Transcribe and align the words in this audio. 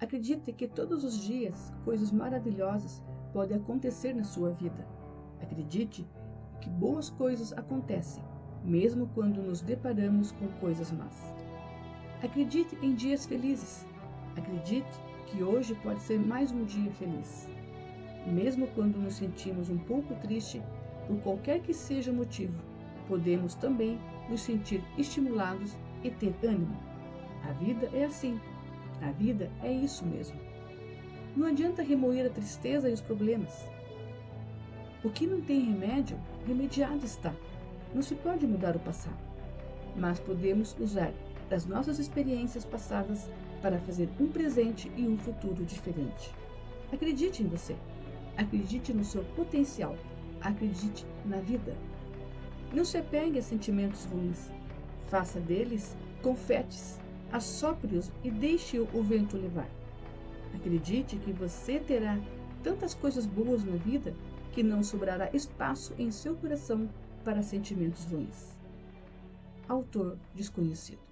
Acredite 0.00 0.52
que 0.52 0.68
todos 0.68 1.02
os 1.02 1.18
dias 1.18 1.72
coisas 1.84 2.12
maravilhosas 2.12 3.02
podem 3.32 3.56
acontecer 3.56 4.14
na 4.14 4.22
sua 4.22 4.50
vida. 4.50 4.86
Acredite 5.42 6.06
que 6.60 6.70
boas 6.70 7.10
coisas 7.10 7.52
acontecem, 7.52 8.22
mesmo 8.64 9.08
quando 9.14 9.42
nos 9.42 9.60
deparamos 9.60 10.30
com 10.32 10.46
coisas 10.60 10.92
más. 10.92 11.34
Acredite 12.22 12.76
em 12.80 12.94
dias 12.94 13.26
felizes. 13.26 13.86
Acredite 14.36 14.88
que 15.26 15.42
hoje 15.42 15.74
pode 15.76 16.00
ser 16.00 16.18
mais 16.18 16.52
um 16.52 16.64
dia 16.64 16.90
feliz. 16.92 17.48
Mesmo 18.26 18.68
quando 18.68 18.98
nos 18.98 19.14
sentimos 19.14 19.68
um 19.68 19.78
pouco 19.78 20.14
triste, 20.16 20.62
por 21.06 21.18
qualquer 21.22 21.60
que 21.60 21.74
seja 21.74 22.10
o 22.10 22.14
motivo, 22.14 22.60
podemos 23.08 23.54
também 23.54 23.98
nos 24.28 24.42
sentir 24.42 24.82
estimulados 24.96 25.76
e 26.04 26.10
ter 26.10 26.34
ânimo. 26.44 26.76
A 27.48 27.52
vida 27.52 27.88
é 27.92 28.04
assim. 28.04 28.38
A 29.02 29.10
vida 29.12 29.50
é 29.62 29.72
isso 29.72 30.04
mesmo. 30.04 30.38
Não 31.36 31.46
adianta 31.46 31.82
remoer 31.82 32.26
a 32.26 32.30
tristeza 32.30 32.88
e 32.88 32.92
os 32.92 33.00
problemas. 33.00 33.68
O 35.04 35.10
que 35.10 35.26
não 35.26 35.40
tem 35.40 35.60
remédio, 35.60 36.18
remediado 36.46 37.04
está. 37.04 37.32
Não 37.94 38.02
se 38.02 38.14
pode 38.16 38.46
mudar 38.46 38.74
o 38.74 38.80
passado, 38.80 39.16
mas 39.96 40.18
podemos 40.18 40.76
usar 40.80 41.12
das 41.48 41.64
nossas 41.64 41.98
experiências 41.98 42.64
passadas 42.64 43.30
para 43.62 43.78
fazer 43.78 44.08
um 44.20 44.26
presente 44.26 44.90
e 44.96 45.06
um 45.06 45.16
futuro 45.16 45.64
diferente. 45.64 46.34
Acredite 46.92 47.42
em 47.42 47.46
você. 47.46 47.76
Acredite 48.36 48.92
no 48.92 49.04
seu 49.04 49.24
potencial. 49.36 49.96
Acredite 50.40 51.06
na 51.24 51.38
vida. 51.38 51.76
Não 52.72 52.84
se 52.84 52.98
apegue 52.98 53.38
a 53.38 53.42
sentimentos 53.42 54.04
ruins. 54.06 54.50
Faça 55.08 55.40
deles 55.40 55.96
confetes, 56.22 57.00
assopre-os 57.32 58.10
e 58.22 58.30
deixe 58.30 58.78
o 58.78 59.02
vento 59.02 59.36
levar. 59.36 59.68
Acredite 60.54 61.16
que 61.16 61.32
você 61.32 61.78
terá 61.78 62.18
tantas 62.62 62.94
coisas 62.94 63.26
boas 63.26 63.64
na 63.64 63.76
vida 63.76 64.14
que 64.52 64.62
não 64.62 64.82
sobrará 64.82 65.30
espaço 65.32 65.94
em 65.98 66.10
seu 66.10 66.34
coração 66.36 66.88
para 67.24 67.42
sentimentos 67.42 68.04
ruins. 68.04 68.56
Autor 69.68 70.18
desconhecido. 70.34 71.07